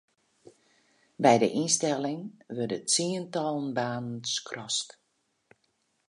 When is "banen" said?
3.77-4.15